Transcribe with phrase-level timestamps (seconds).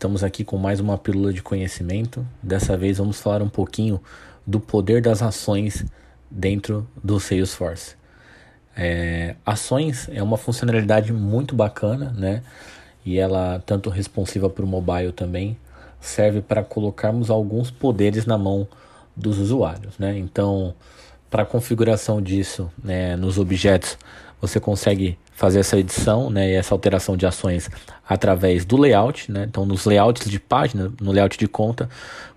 [0.00, 2.26] Estamos aqui com mais uma pílula de conhecimento.
[2.42, 4.00] Dessa vez vamos falar um pouquinho
[4.46, 5.84] do poder das ações
[6.30, 7.96] dentro do Salesforce.
[8.74, 12.42] É, ações é uma funcionalidade muito bacana, né?
[13.04, 15.54] E ela, tanto responsiva para o mobile também,
[16.00, 18.66] serve para colocarmos alguns poderes na mão
[19.14, 20.16] dos usuários, né?
[20.16, 20.74] Então,
[21.28, 23.98] para configuração disso né, nos objetos,
[24.40, 27.70] você consegue fazer essa edição né, e essa alteração de ações
[28.06, 29.32] através do layout.
[29.32, 29.46] Né?
[29.48, 31.88] Então, nos layouts de página, no layout de conta,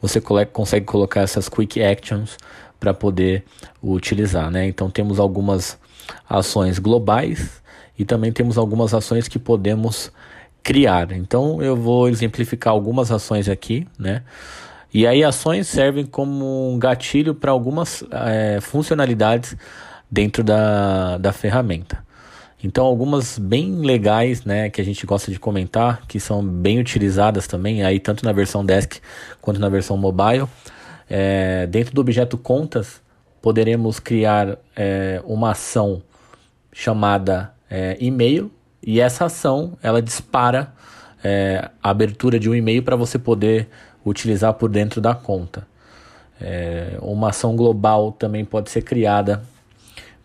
[0.00, 2.36] você consegue colocar essas quick actions
[2.78, 3.44] para poder
[3.82, 4.52] utilizar.
[4.52, 4.68] Né?
[4.68, 5.76] Então, temos algumas
[6.30, 7.60] ações globais
[7.98, 10.12] e também temos algumas ações que podemos
[10.62, 11.10] criar.
[11.10, 13.84] Então, eu vou exemplificar algumas ações aqui.
[13.98, 14.22] Né?
[14.94, 19.56] E aí, ações servem como um gatilho para algumas é, funcionalidades
[20.08, 22.11] dentro da, da ferramenta.
[22.64, 27.46] Então, algumas bem legais, né, que a gente gosta de comentar, que são bem utilizadas
[27.48, 29.00] também, aí tanto na versão desk
[29.40, 30.46] quanto na versão mobile.
[31.10, 33.02] É, dentro do objeto contas,
[33.40, 36.02] poderemos criar é, uma ação
[36.72, 40.72] chamada é, e-mail, e essa ação ela dispara
[41.22, 43.68] é, a abertura de um e-mail para você poder
[44.04, 45.66] utilizar por dentro da conta.
[46.40, 49.42] É, uma ação global também pode ser criada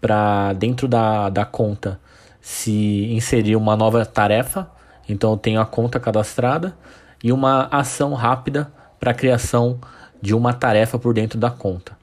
[0.00, 2.00] para dentro da, da conta
[2.40, 4.70] se inserir uma nova tarefa.
[5.08, 6.74] Então eu tenho a conta cadastrada
[7.22, 9.78] e uma ação rápida para criação
[10.20, 11.98] de uma tarefa por dentro da conta.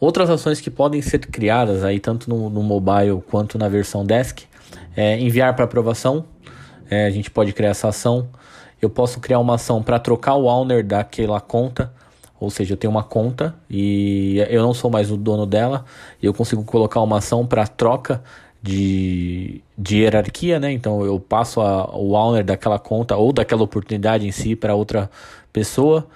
[0.00, 4.44] Outras ações que podem ser criadas aí tanto no, no mobile quanto na versão desk
[4.96, 6.24] é enviar para aprovação.
[6.90, 8.28] É, a gente pode criar essa ação.
[8.80, 11.87] Eu posso criar uma ação para trocar o owner daquela conta
[12.40, 15.84] ou seja, eu tenho uma conta e eu não sou mais o dono dela,
[16.22, 18.22] e eu consigo colocar uma ação para troca
[18.62, 20.72] de, de hierarquia, né?
[20.72, 25.10] Então eu passo a, o owner daquela conta ou daquela oportunidade em si para outra
[25.52, 26.06] pessoa.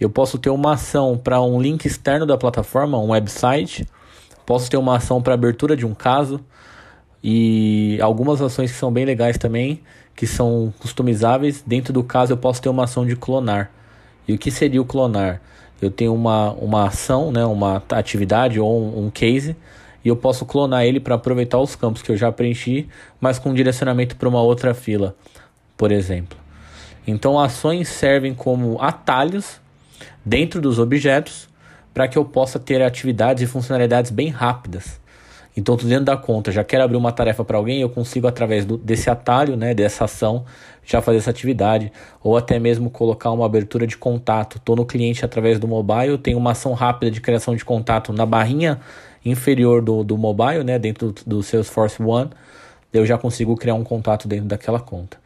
[0.00, 3.86] Eu posso ter uma ação para um link externo da plataforma, um website.
[4.44, 6.40] Posso ter uma ação para abertura de um caso.
[7.22, 9.80] E algumas ações que são bem legais também,
[10.16, 11.62] que são customizáveis.
[11.64, 13.70] Dentro do caso, eu posso ter uma ação de clonar.
[14.26, 15.40] E o que seria o clonar?
[15.80, 19.56] Eu tenho uma, uma ação, né, uma atividade ou um, um case
[20.04, 22.88] e eu posso clonar ele para aproveitar os campos que eu já preenchi,
[23.20, 25.14] mas com direcionamento para uma outra fila,
[25.76, 26.38] por exemplo.
[27.06, 29.60] Então, ações servem como atalhos
[30.24, 31.48] dentro dos objetos
[31.92, 35.00] para que eu possa ter atividades e funcionalidades bem rápidas.
[35.56, 38.64] Então, estou dentro da conta, já quero abrir uma tarefa para alguém, eu consigo, através
[38.64, 40.44] do, desse atalho, né, dessa ação,
[40.84, 41.92] já fazer essa atividade.
[42.22, 44.56] Ou até mesmo colocar uma abertura de contato.
[44.56, 48.24] Estou no cliente através do mobile, tenho uma ação rápida de criação de contato na
[48.24, 48.80] barrinha
[49.24, 52.30] inferior do, do mobile, né, dentro do, do Salesforce One,
[52.92, 55.16] eu já consigo criar um contato dentro daquela conta.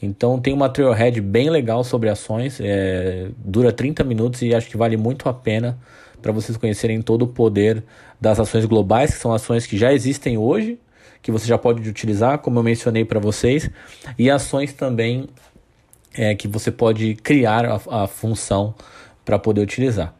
[0.00, 4.76] Então tem uma trailhead bem legal sobre ações, é, dura 30 minutos e acho que
[4.76, 5.78] vale muito a pena
[6.24, 7.84] para vocês conhecerem todo o poder
[8.18, 10.80] das ações globais, que são ações que já existem hoje,
[11.20, 13.68] que você já pode utilizar, como eu mencionei para vocês,
[14.18, 15.28] e ações também
[16.16, 18.74] é, que você pode criar a, a função
[19.22, 20.14] para poder utilizar.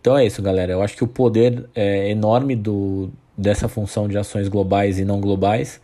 [0.00, 0.72] Então é isso, galera.
[0.72, 5.20] Eu acho que o poder é enorme do, dessa função de ações globais e não
[5.20, 5.80] globais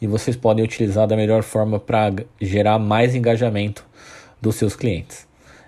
[0.00, 3.84] e vocês podem utilizar da melhor forma para gerar mais engajamento
[4.40, 5.26] dos seus clientes.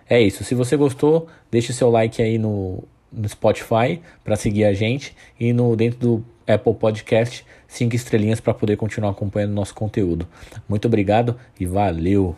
[0.08, 0.44] É isso.
[0.44, 5.52] Se você gostou, deixe seu like aí no, no Spotify para seguir a gente e
[5.52, 10.26] no dentro do Apple Podcast cinco estrelinhas para poder continuar acompanhando nosso conteúdo.
[10.68, 12.34] Muito obrigado e valeu.